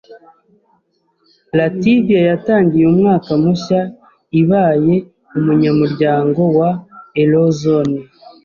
Lativiya 1.57 2.19
yatangiye 2.29 2.85
umwaka 2.87 3.29
mushya 3.41 3.81
ibaye 4.41 4.95
umunyamuryango 5.37 6.41
wa 6.59 6.69
Eurozone 7.23 7.97